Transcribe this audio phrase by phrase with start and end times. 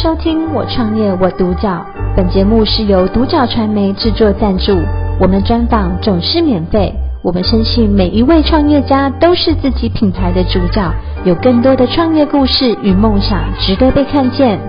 [0.00, 1.70] 收听《我创业我独角》，
[2.16, 4.78] 本节目是由独角传媒制作赞助，
[5.20, 6.94] 我们专访总是免费。
[7.20, 10.88] 我们深信每一位创业家都是自己品牌的主角，
[11.24, 14.60] 有更多的创业故事与梦想值得被看见。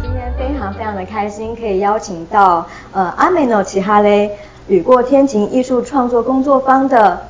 [0.00, 4.30] 今天非常非常的开心，可以邀请到呃阿美诺奇哈雷
[4.68, 7.20] 雨过天晴艺术创作工作坊的。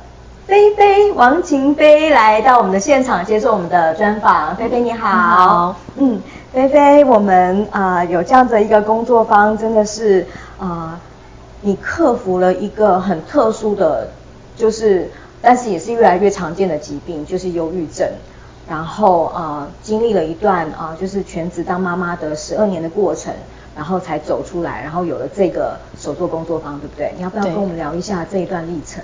[0.47, 4.55] 菲菲王晴菲来到我们的现场接受我们的专访。
[4.55, 6.21] 菲菲你好，好，嗯，
[6.55, 10.25] 菲菲，我们啊、有这样的一个工作坊，真的是
[10.57, 10.97] 啊、
[11.59, 14.07] 你克服了一个很特殊的，
[14.55, 15.11] 就是
[15.41, 18.09] 但是也是越来越常见的疾病，就是忧郁症。
[18.69, 23.33] 然后啊、经历了一段啊、就是全职当妈妈的十二年的过程，
[23.75, 27.11] 然后才走出来，然后有了这个手作工作坊，对不对？
[27.17, 29.03] 你要不要跟我们聊一下这一段历程？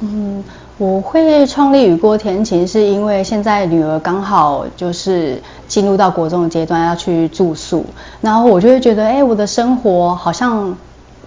[0.00, 0.44] 嗯，
[0.76, 7.84] 我会创立雨过天晴，是因为现在女儿刚好就是进入到国中的阶段，要去住宿，
[8.20, 10.76] 然后我就会觉得，哎，我的生活好像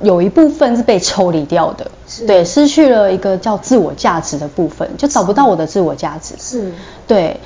[0.01, 6.35] 有一部分是被抽离掉的，是对，失去了一个叫自我价值的部分，就找不到我的自我价值。
[6.37, 6.71] 是，
[7.07, 7.39] 对，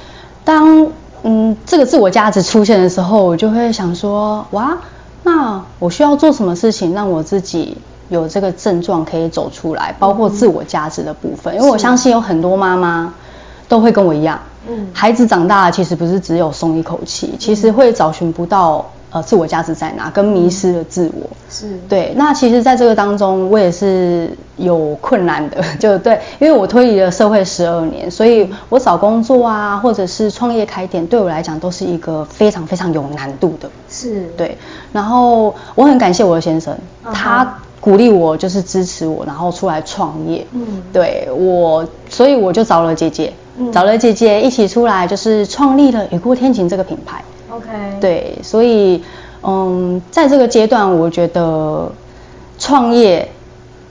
[0.43, 0.87] 当
[1.23, 4.77] 嗯这个自我价值出现的时候，我就会想说，哇，
[5.23, 7.77] 那我需要做什么事情让我自己。
[8.13, 13.11] 有这个症状可以走出来，包括自我价值的部分，嗯、因为我相信有很多妈妈
[13.67, 21.79] 都会跟我一样，嗯，孩子长大了其实不是只有松一口气，嗯、其实会找寻不到呃自我价值在哪，跟迷失了自我，是。
[21.89, 22.13] 对。
[22.15, 34.27] 那其实在这个当中，我也是有困难的， 就对，因为我脱离了社会十二年，所以我找工作啊，或者是创业开店，对我来讲都是一个非常非常有难度的，是。
[34.37, 34.57] 对。
[34.91, 36.75] 然后我很感谢我的先生，
[37.05, 37.57] 嗯、他。
[37.83, 40.47] 鼓励我就是支持我，然后出来创业。
[40.53, 47.21] 嗯，对我，所以我就找了姐姐，嗯、找了姐姐一起出来，就是创立了雨过天晴这个品牌。
[47.51, 47.67] OK。
[47.99, 49.03] 对，所以
[49.41, 51.91] 嗯，在这个阶段，我觉得
[52.57, 53.27] 创业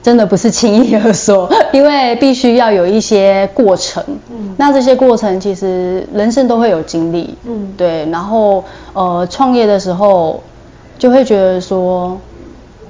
[0.03, 4.03] 真的不是轻易而说， 因为必须要有一些过程。
[4.31, 4.55] 嗯。
[4.57, 7.37] 那这些过程其实人生都会有经历。
[7.45, 7.75] 嗯。
[7.77, 10.43] 对，然后呃，创业的时候
[10.99, 12.19] 就会觉得说。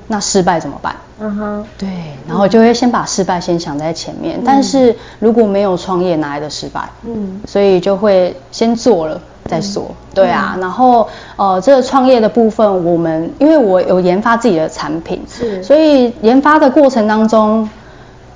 [0.08, 0.94] 那失败怎么办？
[1.20, 1.88] 嗯哼，对，
[2.26, 4.38] 然后就会先把失败先想在前面。
[4.38, 6.88] 嗯、但是如果没有创业，哪来的失败？
[7.04, 9.86] 嗯，所以就会先做了再说。
[9.88, 17.68] 嗯、对啊，然后呃，这个创业的部分，我们因为我有研发自己的产品，是，所以研发的过程当中，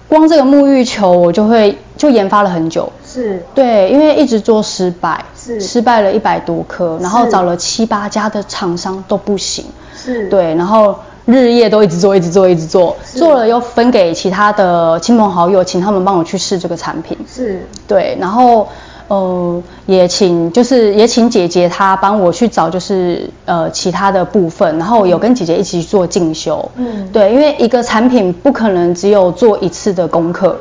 [0.08, 2.90] 光这个沐浴球我就会就研发了很久。
[3.04, 9.64] 是，对，因为一直做失败，是，失败了一百多颗，然后找了七八家的厂商都不行。
[9.96, 10.94] 是，对，然后。
[11.26, 17.18] 日夜都一直做，一直做，一直做，做了又分给其他的亲朋好友，请他们帮我去试这个产品。
[17.28, 18.68] 是，对，然后
[19.08, 26.70] 呃也请就是也请姐姐她帮我去找就是呃其他的部分，然后有跟姐姐一起去做进修。
[26.76, 30.56] 嗯，对，因为一个产品不可能只有做一次的功课。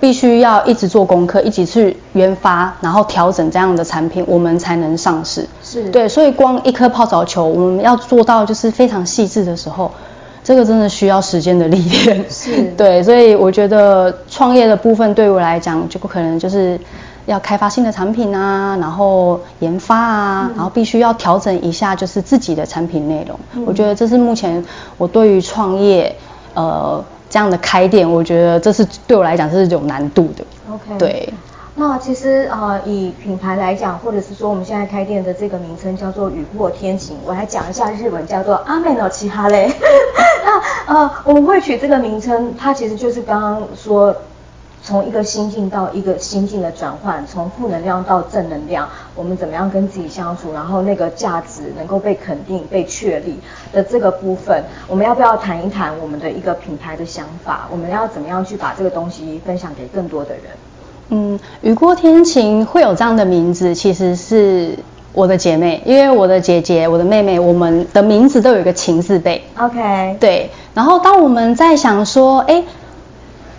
[0.00, 5.44] 必须要一直做功课，一直去研发，然后调整这样的产品，我们才能上市。
[5.62, 9.90] 是对，所以光一颗泡澡球，我们要做到就是非常细致的时候，
[10.44, 12.24] 这个真的需要时间的历练。
[12.30, 16.78] 是 对，所以我觉得创业的部分对我来讲，就不可能就是
[17.26, 23.38] 要开发新的产品啊，然后研发啊，嗯、然后必须要调整一下就是自己的产品内容。
[23.54, 24.64] 嗯、我觉得这是目前
[24.96, 26.14] 我对于创业，
[26.54, 27.04] 呃。
[27.28, 30.44] 这样的开店，我觉得这是对我来讲这是有难度的。
[30.70, 31.32] OK，对。
[31.74, 39.72] 那其实呃，以品牌来讲，或者是说我们现在开店的这个名称叫做雨过天晴，我来讲一下日文叫做阿美诺奇哈嘞。
[40.44, 44.14] 那呃，我们会取这个名称，它其实就是刚刚说。
[44.88, 53.38] 从一个心境到一个心境的转换，从负能量到正能量，我们怎么样跟自己相处，然后那个价值能够被肯定、被确立
[53.70, 57.68] 的这个部分，我们要不要谈一谈我们的一个品牌的想法？
[57.70, 60.42] 我们要怎么样去把这个东西分享给更多的人？
[61.10, 64.74] 嗯，雨过天晴会有这样的名字，其实是
[65.12, 69.44] 我的姐妹，因为我的姐姐、我的妹妹，我们的名字都有一个“晴”字辈。
[69.58, 70.50] OK，对。
[70.72, 72.64] 然后当我们在想说，哎。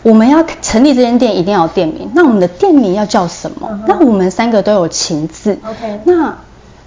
[0.09, 2.09] 我们要成立这间店，一定要有店名。
[2.15, 3.85] 那我们的店名要叫什么？Uh huh.
[3.87, 5.55] 那我们三个都有“晴”字。
[5.63, 5.99] OK。
[6.03, 6.35] 那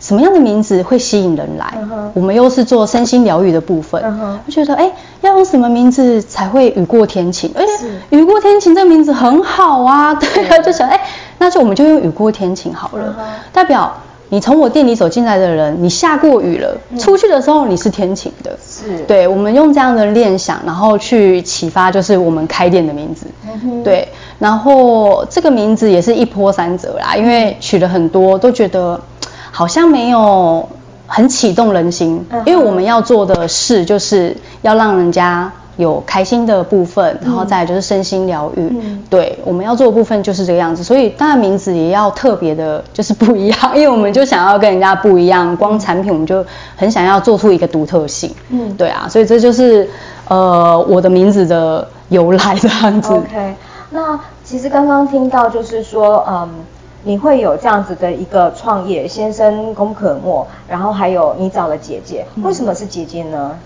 [0.01, 2.11] 什么样的名字会吸引人来？Uh huh.
[2.15, 4.03] 我们又是做身心疗愈的部分。
[4.03, 4.39] Uh.
[4.45, 4.91] 我觉得，哎，
[5.21, 7.53] 要用什么名字才会雨过天晴？
[7.55, 10.13] 哎是，雨过天晴这个名字很好啊。
[10.15, 11.01] 对啊，就想，哎，
[11.39, 13.55] 那就我们就用雨过天晴好了，uh.
[13.55, 13.95] 代表。
[14.33, 18.59] 你从我店里走进来的人，你下过雨了，出去的时候你是天晴的。
[18.67, 23.27] 是，对，我们用这样的联想，然后去启发，就是我们开店的名字。
[23.45, 24.09] 嗯，对，
[24.39, 28.99] 然后这个名字也是一波三折啦，因为取了很多，都觉得
[29.51, 30.67] 好像没有
[31.07, 38.69] 很启动人心，嗯、因为我们要做的事就是要让人家有开心的部分，然后再来就是身心疗愈。
[38.71, 46.45] 嗯，对，我们要做的部分就是这个样子，所以当然名字也要特别的，就是不一样， 因为我们就想要跟人家不一样，光产品我们就
[46.77, 48.35] 很想要做出一个独特性。
[48.51, 49.89] 嗯，对啊，所以这就是
[50.29, 53.13] 呃我的名字的由来这样子。
[53.13, 53.55] OK，
[53.91, 56.49] 那其实刚刚听到就是说，嗯。
[57.05, 63.51] 你会有这样子的一个创业，先生功可没，然后还有你找了姐姐，为什么是姐姐呢？
[63.51, 63.59] 嗯，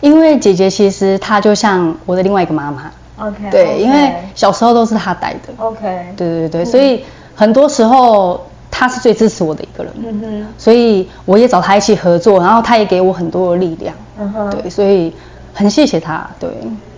[0.00, 2.90] 因为姐姐其实她就像我的另外一个妈妈。
[3.18, 3.50] OK。
[3.50, 5.52] 对.因为小时候都是她带的。
[5.58, 6.14] OK。
[6.16, 7.04] 对对对，所以
[7.34, 9.92] 很多时候她是最支持我的一个人。
[9.96, 10.46] 嗯哼。
[10.58, 13.94] 所以我也找她一起合作，然后她也给我很多的力量。
[14.18, 14.50] 嗯哼。
[14.50, 15.12] 对，所以
[15.54, 16.28] 很谢谢她。
[16.38, 16.50] 对。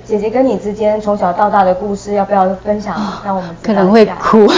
[0.08, 2.96] 姐姐跟你之间从小到大的故事，要不要分享？
[3.22, 4.48] 让我们可能会哭。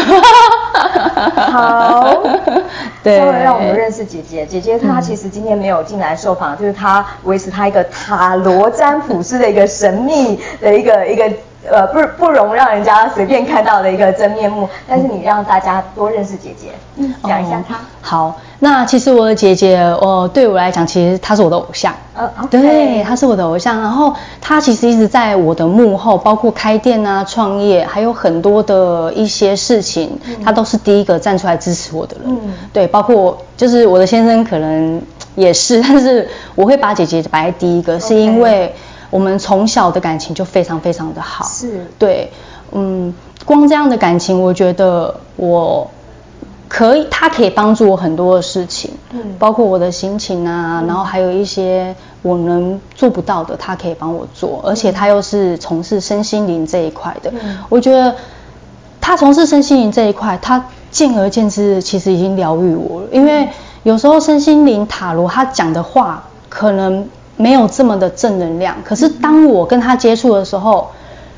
[1.37, 2.23] 好，
[3.03, 4.47] 对，稍微让我们认识姐姐。
[4.47, 11.29] 姐姐她其实今天没有进来受访，嗯、就是她维持她一个塔罗占卜师的一个神秘的一个一个。
[11.69, 17.79] 呃，不不容让人家随便看到的一个真面目，但是你让大家多认识姐姐，嗯，讲一下她。
[18.01, 21.95] 好，那其实我的姐姐，呃，对我来讲，其实她是我的偶像。
[22.17, 23.79] 呃，okay、对，她是我的偶像。
[23.79, 32.39] 然后她其实一直在我的幕后，包括开店啊、创业，还有很多的一些事情，她、嗯、都是第一个站出来支持我的人。
[32.43, 35.01] 嗯，对，包括就是我的先生可能
[35.35, 38.75] 也是，但是我会把姐姐摆在第一个，是因为。
[39.11, 41.85] 我们从小的感情就非常非常的好，是。
[41.99, 42.31] 对，
[42.73, 43.13] 嗯，
[43.45, 45.91] 光这样的感情，我觉得我
[46.69, 51.93] 可以，他可以帮助我很多的事情，嗯，包括我的心情啊，嗯、然后还有一些
[52.23, 58.15] 我能做不到的，他可以帮我做，而且他又是从事身心灵这一块的，嗯，我觉得
[59.01, 63.49] 他从事身心灵这一块，他见而见之，其实已经疗愈我了，因为
[63.83, 67.09] 有时候身心灵塔罗他讲的话可能。
[67.41, 70.89] 没有这么的正能量，可是当我跟他接触的时候，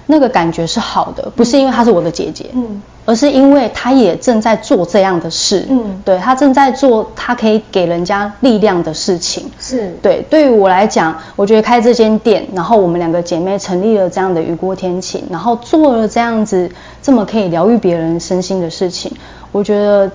[0.06, 9.96] 那个感觉是好的，不是因为她是我的姐姐，嗯，而是因为她也正在做这样的事，嗯，对，她正在做她可以给人家力量的事情，是。
[10.02, 10.26] 对。
[10.28, 16.68] 对于我来讲，我觉得开这间店，然后我们两个姐妹成立了这样的雨过天晴，然后做了这样子
[17.00, 19.12] 这么可以疗愈别人身心的事情，
[19.52, 20.10] 我觉得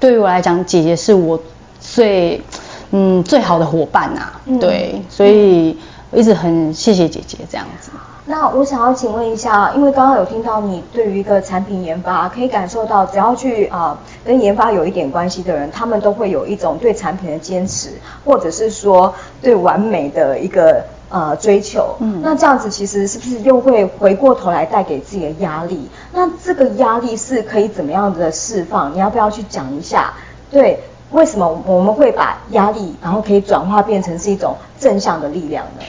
[0.00, 1.40] 对于我来讲，姐姐是我
[1.80, 2.42] 最。
[2.90, 5.76] 嗯，最好的伙伴呐、啊嗯，对，所以
[6.10, 7.90] 我一直很谢谢姐姐这样子。
[8.28, 17.90] 那我想要请问一下，因为刚刚有听到你对于一个产品研发，可以感受到只要去啊、呃、跟研发有一点关系的人，他们都会有一种对产品的坚持，
[18.24, 21.94] 或者是说对完美的一个呃追求。
[22.00, 25.88] 嗯，那这样子其实是不是又会回过头来带给自己的压力？
[26.12, 28.92] 那这个压力是可以怎么样的释放？
[28.92, 30.12] 你要不要去讲一下？
[30.50, 30.80] 对。
[31.10, 35.84] 为什么我们会把压力，然后可以转化变成是一种正向的力量呢？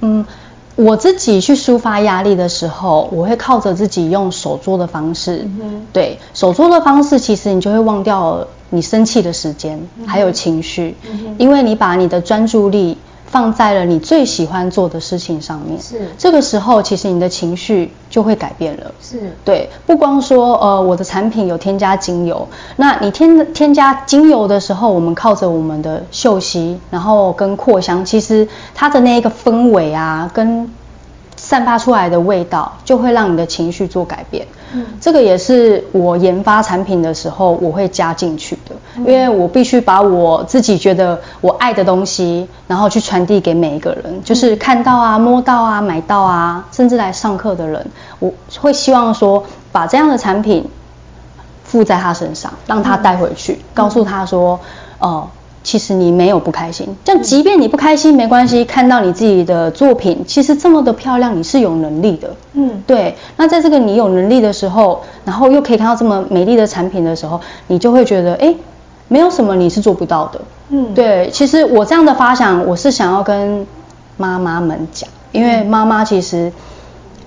[0.00, 0.24] 嗯，
[0.76, 5.48] 我自己去抒发压力的时候，我会靠着自己用手做的方式。
[5.60, 12.96] 嗯，对，手做的方式，其实你就会忘掉你生气的时间，嗯，还有情绪，嗯，因为你把你的专注力。
[13.30, 16.10] 放在了你最喜欢做的事情上面，是。
[16.18, 18.92] 这个时候，其实你的情绪就会改变了。
[19.00, 19.36] 是。
[19.44, 30.68] 对，不光说呃我的产品有添加精油，那你添添加精油的时候，我们靠着我们的嗅息，然后跟扩香，其实它的那一个氛围啊，跟
[31.50, 34.46] 散发出来的味道，就会让你的情绪做改变。
[34.72, 47.84] 嗯，这个也是我研发产品的时候我会加进去的，因为我必须把我自己觉得我爱的东西，然后去传递给每一个人，就是看到啊、摸到啊、买到啊，甚至来上课的人，
[48.20, 49.42] 我会希望说
[49.72, 50.64] 把这样的产品
[51.64, 54.60] 附在他身上，让他带回去，告诉他说，
[55.00, 55.26] 哦。
[55.70, 62.34] 其实你没有不开心，这样即便你不开心没关系，看到你自己的作品其实这么的漂亮，你是有能力的。
[62.54, 63.14] 嗯，对。
[63.36, 68.52] 那在这个你有能力的时候，然后又可以看到这么美丽的产品的时候，你就会觉得，哎，
[69.06, 70.40] 没有什么你是做不到的。
[70.70, 71.30] 嗯，对。
[71.32, 73.64] 其实我这样的发想，我是想要跟
[74.16, 76.50] 妈妈们讲，因为妈妈其实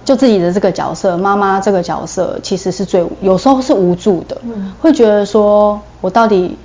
[0.04, 6.58] 就自己的这个角色，妈妈这个角色其实是最有时候是无助的，嗯，会觉得说我到底。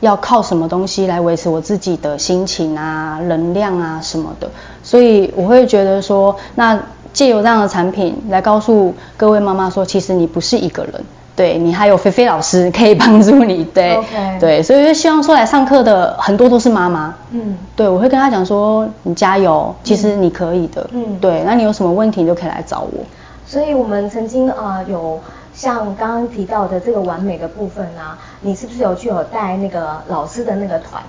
[0.00, 4.48] 要靠什么东西来维持我自己的心情啊、能量啊什么的，
[4.82, 6.78] 所以我会觉得说，那
[7.12, 10.92] 借由这样的产品来告诉各位妈妈说，其实你不是一个人，
[11.34, 13.98] 对，你还有菲菲老师可以帮助你，对.
[14.38, 23.02] 对，所以就希望说来上课的很多都是妈妈，嗯，对，我会跟她讲说，你加油，其实你可以的，嗯，对，那你有什么问题你就可以来找我。
[23.46, 25.18] 所以我们曾经啊、呃、有。
[25.66, 31.02] 像刚刚提到的这个完美的部分啊，你是不是有去有带那个老师的那个团？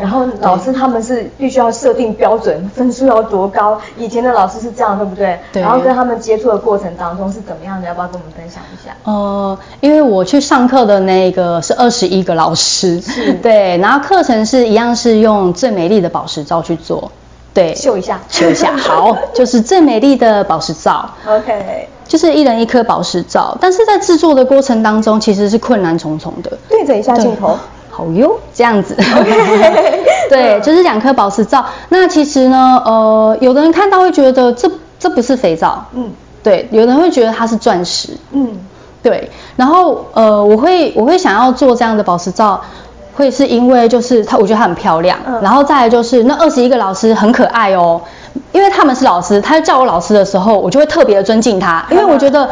[0.00, 3.80] 然后老师他们是必须要设定标准，分数要多高？
[3.98, 5.36] 以前的老师是这样，对不对？
[5.52, 5.62] 对。
[5.62, 7.88] 然后跟他们接触的过程当中是怎么样的？
[7.88, 8.94] 要不要跟我们分享一下？
[9.02, 17.10] 呃，因为我去上课的那个是二十一个老师，是对，然后课程是一样是用最美丽的宝石照去做，
[17.52, 27.56] 对，秀一下，秀一下，好，就是最美丽的宝石照， OK，就是一人一颗宝石皂，但是在制作的过程当中其实是困难重重的，对着一下镜头。
[27.90, 28.96] 好哟，这样子
[30.28, 31.64] 对，就是两颗宝石皂。
[31.90, 34.68] 那其实呢，呃，有的人看到会觉得这
[34.98, 36.10] 这不是肥皂，嗯，
[36.42, 38.48] 对，有的人会觉得它是钻石，嗯，
[39.00, 39.30] 对。
[39.54, 42.60] 然后呃，我会我会想要做这样的宝石皂，
[43.14, 45.16] 会是因为就是它，我觉得它很漂亮。
[45.24, 48.00] 嗯、然后再来就是那二十一个老师很可爱哦，
[48.52, 52.48] 因为他们是老师，他叫我老师的时候，我就会特别的尊敬他，因为我觉得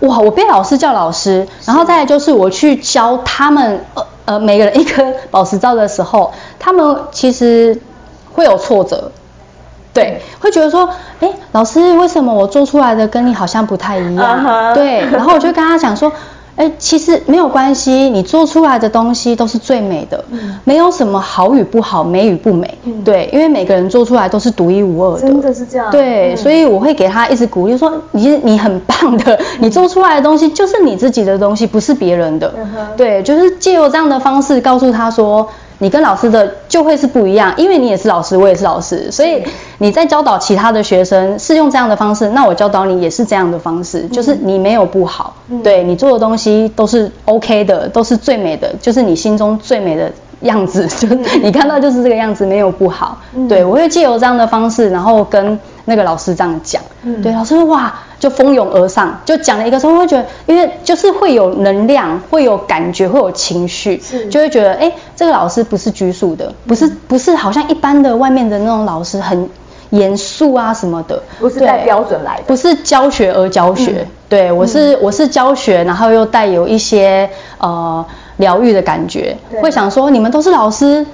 [0.00, 1.46] 哇，我被老师叫老师。
[1.64, 3.84] 然后再来就是我去教他们。
[3.94, 7.76] 呃呃，每个人一颗宝石皂的时候，他们其实
[8.32, 9.10] 会有挫折，
[9.92, 14.74] 对，会觉得说，哎，老师，为什么我做出来的跟你好像不太一样？Uh huh.
[14.74, 16.12] 对，然后我就跟他讲说。
[16.54, 25.90] 哎，其实没有关系，你做出来的东西都是最美的，嗯、没有什么好与不好，美与不美，嗯、对，因为每个人做出来都是独一无二的，真的是这样。
[25.90, 32.52] 对，嗯、所以我会给他一直鼓励说，你你很棒的，你做出来的东西就是你自己的东西，不是别人的。
[32.56, 35.48] 嗯、对，就是借由这样的方式告诉他说。
[35.82, 39.42] 你跟老师的就会是不一样，因为你也是老师，我也是老师，所以
[39.78, 50.08] 你在教导其他的学生是用这样的方式，那我教导你也是这样的方式，就是你没有不好，嗯、对你做的东西都是 OK 的，都是最美的，就是你心中最美的
[50.42, 51.08] 样子，就
[51.42, 53.18] 你看到就是这个样子，没有不好。
[53.34, 57.92] 嗯、对，我会借由这样的方式，然后跟那个老师这样讲，嗯、对，老师说哇。
[58.22, 64.00] 就蜂拥而上，就讲了一个时候，会觉得，因为就是会有能量，会有感觉，会有情绪，
[64.30, 69.50] 就会觉得，哎，这个老师不是拘束的，不是不是好像一般的外面的那种老师很
[69.90, 81.04] 严肃啊什么的，不是带标准来的，不是教学而教学，嗯、对我是我是教学，然后又带有一些呃疗愈的感觉，会想说你们都是老师。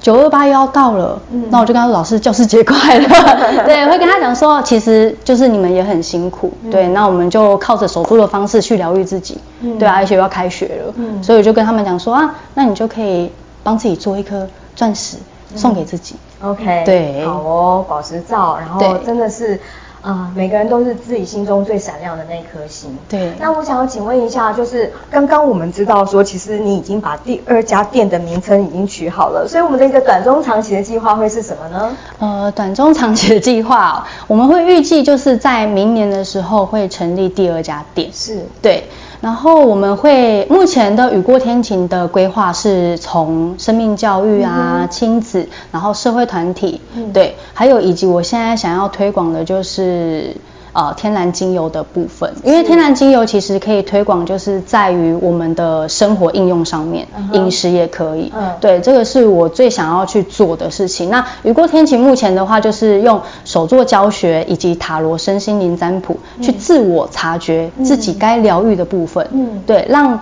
[0.00, 3.08] 九二八又要到了，嗯、那我就跟他说：“老师，教师节快乐。
[3.66, 13.30] ”对，会跟他讲说，其实就是你们也很辛苦，嗯、对，那我们就靠着手术的方式去疗愈自己，嗯、对啊，而且又要开学了，嗯、所以我就跟他们讲说啊，那你就可以
[13.62, 15.16] 帮自己做一颗钻石
[15.54, 16.14] 送给自己。
[16.40, 19.58] 嗯、OK，对，好哦，宝石照，然后真的是。
[20.00, 22.96] 啊、呃，每个人都是自己心中最闪亮的那颗星。
[23.08, 23.32] 对。
[23.38, 31.96] 那我想要请问一下，就是刚刚我们知道说，其实你已经把第二家店的名称已经取好了，所以我们的一个短中长期的计划会是什么呢？
[32.18, 38.10] 呃，短中长期的计划、哦，我们会预计就是在明年的时候会成立第二家店。
[38.12, 38.46] 是。
[38.62, 38.84] 对。
[39.20, 50.34] 然后我们会目前的雨过天晴的规划是从生命教育啊、嗯、亲子，然后社会团体，嗯、对，还有以及我现在想要推广的就是。
[50.78, 57.50] 呃，天然精油的部分，因为天然精油其实可以推广，就是在于我们的生活应用上面，饮、uh.
[57.50, 58.32] 食也可以。
[58.32, 58.60] 嗯、uh，huh.
[58.60, 61.10] 对，这个是我最想要去做的事情。
[61.10, 69.26] 那雨过天晴目前的话，就是用手作教学以及塔罗身心灵占卜，去自我察觉自己该疗愈的部分。
[69.32, 69.66] 嗯、uh，huh.
[69.66, 70.20] 对，让。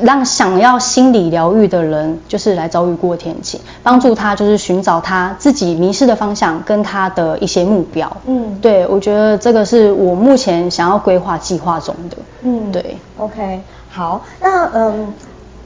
[0.00, 8.16] 让想要心理疗愈的人，就是来找雨过天晴，帮助他就是寻找他自己迷失的方向跟他的一些目标。
[8.26, 12.16] 嗯，对，我觉得这个是我目前想要规划计划中的。
[12.42, 12.96] 嗯，对。
[13.18, 15.12] OK，好，那嗯，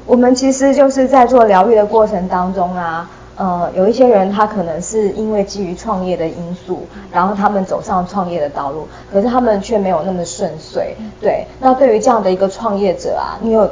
[0.07, 10.97] 我们其实就是在做疗愈的过程当中啊，呃，有一些人他可能是因为基于创业的因素，然后他们走上创业的道路，可是他们却没有那么顺遂。
[11.21, 13.69] 对，那对于这样的一个创业者啊，你有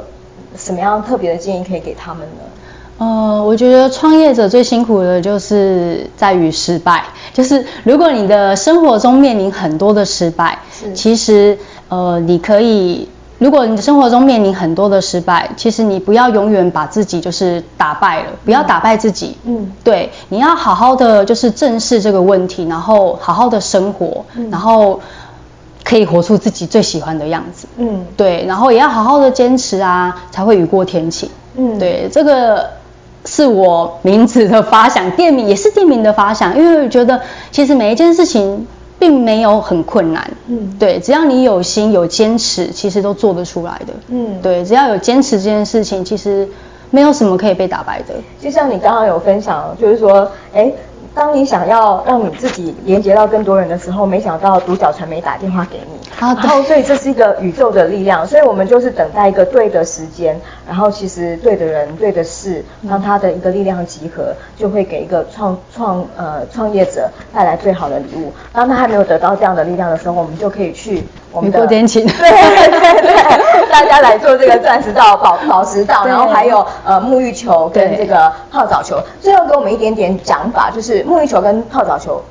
[0.55, 2.43] 什么样特别的建议可以给他们呢？
[3.01, 7.03] 呃，我觉得创业者最辛苦的就是在于失败，
[7.33, 10.59] 就是如果你的生活中面临很多的失败，
[10.93, 11.57] 其实
[11.89, 25.01] 呃，你可以，如果你的生活中面临很多的失败，其实你不要永远把自己就是打败了，不要打败自己，嗯，对，你要好好的就是正视这个问题，然后好好的生活，嗯、然后。
[25.83, 32.69] 可以活出自己最喜欢的样子，嗯，对，然后也要好好的坚持啊，才会雨过天晴，嗯，对，这个
[33.25, 37.19] 是我名字的发想，店名也是店名的发想，因为我觉得
[37.51, 46.47] 其实每一件事情并没有很困难，嗯，对，只要你有心有坚持，其实都做得出来的，嗯，对，只要有坚持这件事情，其实
[46.89, 48.15] 没有什么可以被打败的。
[48.39, 50.71] 就像你刚刚有分享，就是说，哎。
[51.13, 68.31] 当你想要让你自己连接到更多人的时候，没想到独角传媒打电话给你，然后所以这是一个宇宙的力量，所以我们就是等待一个对的时间，然后其实对的人、对的事，让他的一个力量集合，就会给一个创创呃创业者带来最好的礼物。
[68.53, 79.01] 当他还没有得到这样的力量的时候，我们就可以去我们的天晴， 对对对，大家来做这个钻石道、宝宝石道，然后还有呃沐浴球跟这个泡澡球。
[79.19, 82.21] 最后给我们一点点讲法，就是沐浴球跟泡澡球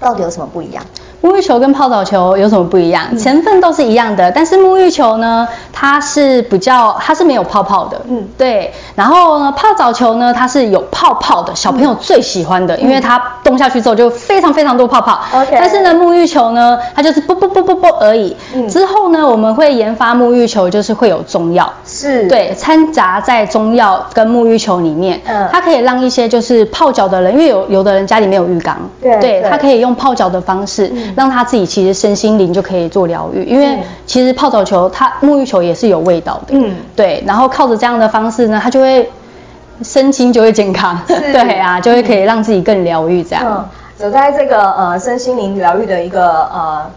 [0.00, 0.84] 到底有什么不一样？
[1.22, 3.18] 沐浴球跟泡澡球有什么不一样？
[3.18, 8.72] 成分都是一样的，但是沐浴球呢，它是比较，它是没有泡泡的，嗯，对。
[8.94, 15.20] 然后呢，泡澡球呢，它是有泡泡的，小朋友最喜欢的，因为它动下去之后就非常非常多泡泡。
[15.34, 15.56] OK。
[15.58, 18.34] 但是呢，沐浴球呢，它就是啵啵啵啵啵而已。
[18.54, 18.66] 嗯。
[18.68, 25.20] 之后呢，我们会研发沐浴球，就是会有中药，是，对，掺杂在中药跟沐浴球里面。
[25.26, 25.46] 嗯。
[25.52, 30.90] 它可以让一些就是泡脚的人，因为有有的人家里没有浴缸，对，对，它可以用泡脚的方式。
[31.16, 39.10] 让他自己其实身心灵就可以做疗愈，因为其实泡澡球它沐浴球也是有味道的，嗯，对，然后靠着这样的方式呢，他就会
[39.82, 43.44] 身心就会健康， 对啊，就会可以让自己更疗愈这样。
[43.46, 46.90] 嗯，走在这个呃身心灵疗愈的一个呃。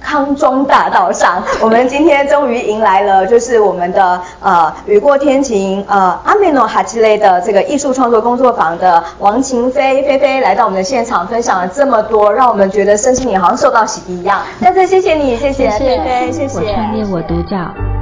[0.00, 14.40] 康庄大道上，我们今天终于迎来了，就是我们的呃雨过天晴呃阿美诺哈奇雷的这个艺术创作工作坊的王晴飞飞飞来到我们的现场，分享了这么多，让我们觉得身心灵好像受到洗涤一样。
[14.60, 16.58] 再次谢谢你，谢谢飞飞，谢谢。
[16.58, 17.56] 我创业我独角，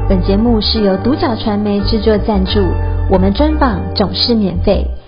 [0.08, 2.60] 本节目是由独角传媒制作赞助，
[3.10, 4.86] 我们专访总是免费。